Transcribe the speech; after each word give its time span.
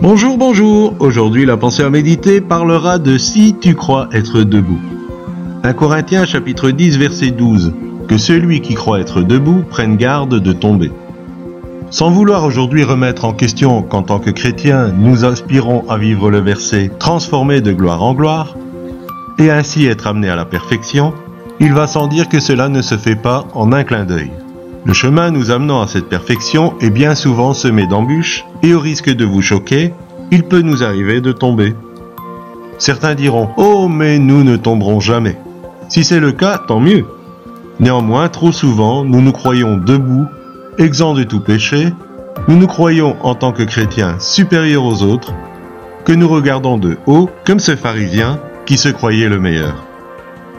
Bonjour, 0.00 0.38
bonjour. 0.38 0.94
Aujourd'hui, 0.98 1.46
la 1.46 1.56
pensée 1.56 1.82
à 1.82 1.90
méditer 1.90 2.40
parlera 2.40 2.98
de 2.98 3.16
si 3.16 3.54
tu 3.60 3.74
crois 3.74 4.08
être 4.12 4.42
debout. 4.42 4.80
1 5.62 5.72
Corinthiens 5.74 6.24
chapitre 6.24 6.70
10 6.70 6.98
verset 6.98 7.30
12. 7.30 7.72
Que 8.08 8.18
celui 8.18 8.60
qui 8.60 8.74
croit 8.74 8.98
être 8.98 9.22
debout 9.22 9.62
prenne 9.68 9.96
garde 9.96 10.40
de 10.40 10.52
tomber. 10.52 10.90
Sans 11.90 12.10
vouloir 12.10 12.44
aujourd'hui 12.44 12.82
remettre 12.82 13.24
en 13.24 13.32
question 13.32 13.82
qu'en 13.82 14.02
tant 14.02 14.18
que 14.18 14.30
chrétiens, 14.30 14.88
nous 14.88 15.24
aspirons 15.24 15.84
à 15.88 15.98
vivre 15.98 16.30
le 16.30 16.38
verset 16.38 16.90
transformé 16.98 17.60
de 17.60 17.72
gloire 17.72 18.02
en 18.02 18.14
gloire, 18.14 18.56
et 19.38 19.50
ainsi 19.50 19.86
être 19.86 20.06
amené 20.06 20.28
à 20.28 20.36
la 20.36 20.44
perfection, 20.44 21.12
il 21.60 21.72
va 21.72 21.86
sans 21.86 22.06
dire 22.06 22.28
que 22.28 22.40
cela 22.40 22.68
ne 22.68 22.80
se 22.80 22.96
fait 22.96 23.16
pas 23.16 23.46
en 23.54 23.72
un 23.72 23.84
clin 23.84 24.04
d'œil. 24.04 24.30
Le 24.84 24.92
chemin 24.94 25.30
nous 25.30 25.50
amenant 25.50 25.82
à 25.82 25.86
cette 25.86 26.08
perfection 26.08 26.74
est 26.80 26.90
bien 26.90 27.14
souvent 27.14 27.52
semé 27.52 27.86
d'embûches, 27.86 28.44
et 28.62 28.74
au 28.74 28.80
risque 28.80 29.10
de 29.10 29.24
vous 29.24 29.42
choquer, 29.42 29.92
il 30.30 30.44
peut 30.44 30.62
nous 30.62 30.82
arriver 30.82 31.20
de 31.20 31.32
tomber. 31.32 31.74
Certains 32.78 33.14
diront⁇ 33.14 33.46
Oh, 33.58 33.88
mais 33.88 34.18
nous 34.18 34.42
ne 34.42 34.56
tomberons 34.56 35.00
jamais!⁇ 35.00 35.30
Si 35.88 36.02
c'est 36.02 36.20
le 36.20 36.32
cas, 36.32 36.58
tant 36.58 36.80
mieux. 36.80 37.04
Néanmoins, 37.78 38.28
trop 38.28 38.52
souvent, 38.52 39.04
nous 39.04 39.20
nous 39.20 39.32
croyons 39.32 39.76
debout 39.76 40.26
exempts 40.78 41.14
de 41.14 41.24
tout 41.24 41.40
péché, 41.40 41.92
nous 42.48 42.56
nous 42.56 42.66
croyons 42.66 43.16
en 43.22 43.34
tant 43.34 43.52
que 43.52 43.62
chrétiens 43.62 44.18
supérieurs 44.18 44.84
aux 44.84 45.02
autres, 45.02 45.34
que 46.04 46.12
nous 46.12 46.28
regardons 46.28 46.78
de 46.78 46.96
haut 47.06 47.28
comme 47.44 47.60
ce 47.60 47.76
pharisien 47.76 48.40
qui 48.64 48.78
se 48.78 48.88
croyait 48.88 49.28
le 49.28 49.38
meilleur. 49.38 49.74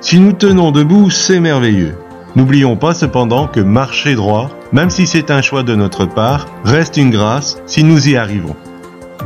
Si 0.00 0.18
nous 0.18 0.32
tenons 0.32 0.72
debout, 0.72 1.10
c'est 1.10 1.40
merveilleux. 1.40 1.94
N'oublions 2.38 2.76
pas 2.76 2.94
cependant 2.94 3.48
que 3.48 3.58
marcher 3.58 4.14
droit, 4.14 4.48
même 4.70 4.90
si 4.90 5.08
c'est 5.08 5.32
un 5.32 5.42
choix 5.42 5.64
de 5.64 5.74
notre 5.74 6.06
part, 6.06 6.46
reste 6.62 6.96
une 6.96 7.10
grâce 7.10 7.60
si 7.66 7.82
nous 7.82 8.08
y 8.08 8.16
arrivons. 8.16 8.54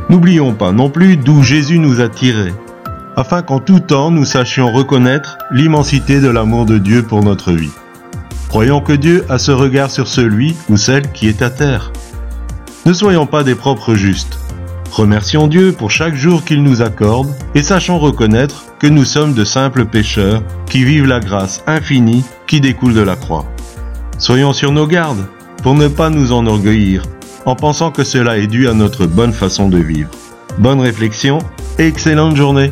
N'oublions 0.09 0.55
pas 0.55 0.71
non 0.71 0.89
plus 0.89 1.15
d'où 1.15 1.43
Jésus 1.43 1.77
nous 1.77 2.01
a 2.01 2.09
tirés, 2.09 2.55
afin 3.15 3.43
qu'en 3.43 3.59
tout 3.59 3.81
temps 3.81 4.09
nous 4.09 4.25
sachions 4.25 4.71
reconnaître 4.71 5.37
l'immensité 5.51 6.21
de 6.21 6.27
l'amour 6.27 6.65
de 6.65 6.79
Dieu 6.79 7.03
pour 7.03 7.21
notre 7.21 7.51
vie. 7.51 7.69
Croyons 8.49 8.81
que 8.81 8.93
Dieu 8.93 9.25
a 9.29 9.37
ce 9.37 9.51
regard 9.51 9.91
sur 9.91 10.07
celui 10.07 10.55
ou 10.67 10.75
celle 10.75 11.11
qui 11.11 11.27
est 11.27 11.43
à 11.43 11.51
terre. 11.51 11.91
Ne 12.87 12.93
soyons 12.93 13.27
pas 13.27 13.43
des 13.43 13.53
propres 13.53 13.93
justes. 13.93 14.39
Remercions 14.93 15.47
Dieu 15.47 15.71
pour 15.71 15.89
chaque 15.89 16.13
jour 16.13 16.45
qu'il 16.45 16.61
nous 16.61 16.83
accorde 16.83 17.33
et 17.55 17.63
sachons 17.63 17.97
reconnaître 17.97 18.65
que 18.77 18.85
nous 18.85 19.05
sommes 19.05 19.33
de 19.33 19.43
simples 19.43 19.85
pécheurs 19.85 20.43
qui 20.67 20.83
vivent 20.83 21.07
la 21.07 21.19
grâce 21.19 21.63
infinie 21.65 22.23
qui 22.45 22.61
découle 22.61 22.93
de 22.93 23.01
la 23.01 23.15
croix. 23.15 23.43
Soyons 24.19 24.53
sur 24.53 24.71
nos 24.71 24.85
gardes 24.85 25.25
pour 25.63 25.73
ne 25.73 25.87
pas 25.87 26.11
nous 26.11 26.31
enorgueillir 26.31 27.01
en 27.47 27.55
pensant 27.55 27.89
que 27.89 28.03
cela 28.03 28.37
est 28.37 28.45
dû 28.45 28.67
à 28.67 28.75
notre 28.75 29.07
bonne 29.07 29.33
façon 29.33 29.67
de 29.67 29.79
vivre. 29.79 30.11
Bonne 30.59 30.79
réflexion 30.79 31.39
et 31.79 31.87
excellente 31.87 32.35
journée 32.35 32.71